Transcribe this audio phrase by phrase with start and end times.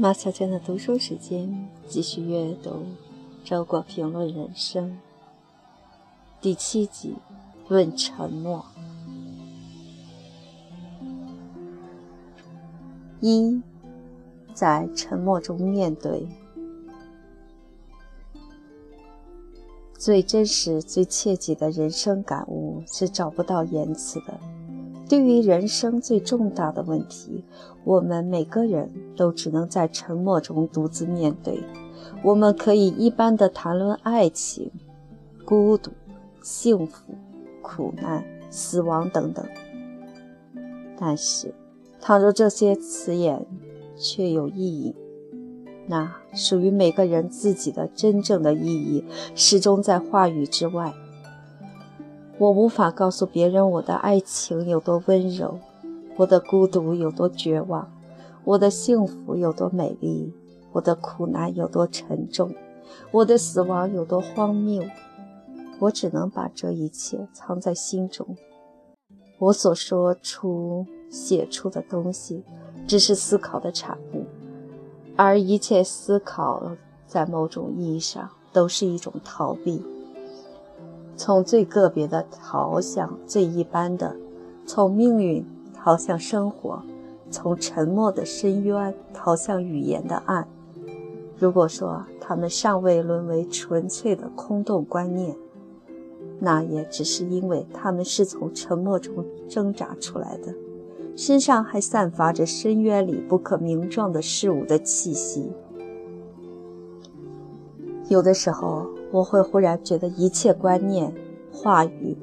[0.00, 2.70] 马小娟的读书时间，继续阅读
[3.42, 4.90] 《周国评论人生》
[6.40, 7.16] 第七集
[7.68, 8.64] 《论沉默》
[13.18, 13.60] 一，
[14.54, 16.28] 在沉默中面对。
[19.98, 24.38] 最真实、最切记的人生感悟是找不到言辞的。
[25.08, 27.42] 对于人生最重大的问题，
[27.84, 31.62] 我们每个人都只能在沉默中独自面对。
[32.22, 34.70] 我们可以一般的谈论爱情、
[35.44, 35.90] 孤独、
[36.42, 37.14] 幸福、
[37.62, 39.46] 苦难、死亡等等，
[40.98, 41.54] 但是，
[42.00, 43.46] 倘若这些词眼
[43.96, 44.94] 却有意义，
[45.86, 49.04] 那属于每个人自己的真正的意义，
[49.34, 50.92] 始终在话语之外。
[52.38, 55.58] 我无法告诉别人我的爱情有多温柔，
[56.16, 57.90] 我的孤独有多绝望，
[58.44, 60.32] 我的幸福有多美丽，
[60.70, 62.54] 我的苦难有多沉重，
[63.10, 64.84] 我的死亡有多荒谬。
[65.80, 68.36] 我只能把这一切藏在心中。
[69.40, 72.44] 我所说出、写出的东西，
[72.86, 74.24] 只是思考的产物，
[75.16, 79.84] 而一切思考，在某种意义上，都是一种逃避。
[81.18, 84.14] 从最个别的逃向最一般的，
[84.64, 86.80] 从命运逃向生活，
[87.28, 90.46] 从沉默的深渊逃向语言的暗。
[91.36, 95.36] 如果说他们尚未沦为纯粹的空洞观念，
[96.38, 100.54] 那也只是因为他们是从沉默中挣扎出来的，
[101.16, 105.50] 身上还散发着深渊里不可名状的事物的气息。
[108.08, 108.86] 有的时候。
[109.10, 111.14] 我会忽然觉得一切观念、
[111.52, 112.16] 话语、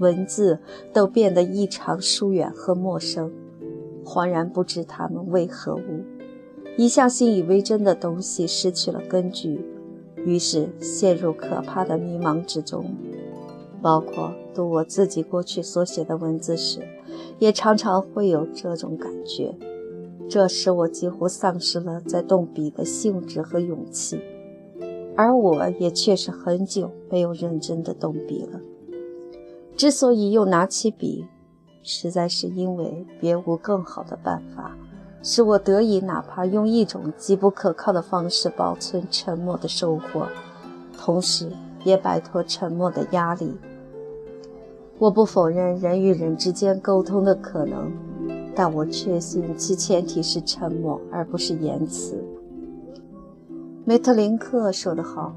[0.00, 0.58] 文字
[0.92, 3.30] 都变得异常疏远和陌生，
[4.04, 6.04] 恍然不知它们为何物。
[6.76, 9.60] 一向信以为真的东西失去了根据，
[10.24, 12.84] 于是陷入可怕的迷茫之中。
[13.82, 16.80] 包括读我自己过去所写的文字时，
[17.38, 19.54] 也常常会有这种感觉。
[20.28, 24.20] 这使我几乎丧失了在动笔的兴致和勇气。
[25.16, 28.60] 而我也确实很久没有认真的动笔了。
[29.76, 31.26] 之所以又拿起笔，
[31.82, 34.76] 实在是因为别无更好的办法，
[35.22, 40.28] 使我得以哪怕用一种极不可靠的方式保存沉默的收获，
[40.98, 41.48] 同时
[41.84, 43.54] 也摆脱沉默的压力。
[44.98, 47.90] 我不否认人与人之间沟通的可能，
[48.54, 52.22] 但我确信其前提是沉默，而不是言辞。
[53.84, 55.34] 梅特林克说得好：“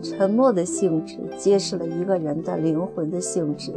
[0.00, 3.74] 沉默的性质揭示了一个人的灵魂的性质。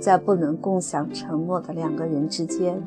[0.00, 2.82] 在不能共享沉默的两个人之间，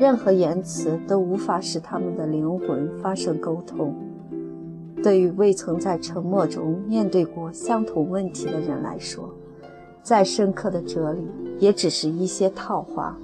[0.00, 3.94] 任何言辞都无法使他们的灵魂发生沟通。
[5.02, 9.28] 对于未曾在沉默中面对过相同问题的人来说，
[10.02, 11.28] 再深刻的哲理
[11.58, 13.18] 也只是一些套话。”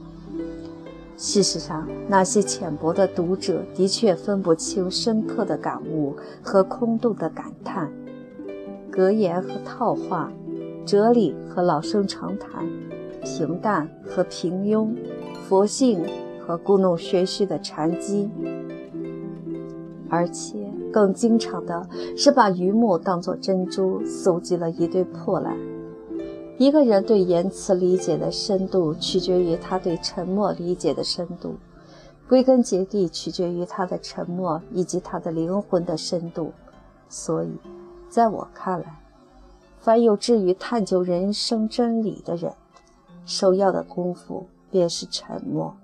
[1.22, 7.92] 事实上，那些浅薄的读者的确分不清深刻的感悟和空洞的感叹，
[8.90, 10.32] 格言和套话，
[10.86, 12.66] 哲理和老生常谈，
[13.22, 14.96] 平淡和平庸，
[15.46, 16.02] 佛性
[16.40, 18.30] 和故弄玄虚的禅机。
[20.08, 20.56] 而且
[20.90, 21.86] 更经常的
[22.16, 25.54] 是把榆木当作珍珠，搜集了一堆破烂。
[26.60, 31.54] 一个人对言辞理解的深度，取决于他对沉默理解的深度，
[32.28, 36.52] 归根结底取决于他的沉默以及他的灵魂的深度。
[37.08, 37.48] 所以，
[38.10, 39.00] 在我看来，
[39.78, 42.52] 凡有志于探究人生真理的人，
[43.24, 45.74] 首要的功夫便是沉默，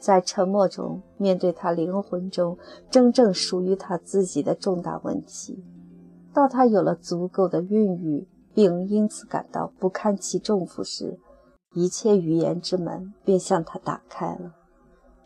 [0.00, 2.58] 在沉默中面对他灵魂中
[2.90, 5.62] 真正属于他自己的重大问题。
[6.34, 8.26] 到他有了足够的孕育。
[8.54, 11.18] 并因此感到不堪其重负时，
[11.74, 14.52] 一切语言之门便向他打开了。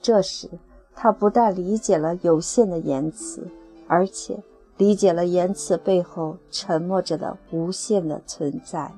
[0.01, 0.49] 这时，
[0.95, 3.49] 他不但理解了有限的言辞，
[3.89, 4.43] 而且
[4.77, 8.93] 理解了言辞背后沉默着的无限的存在。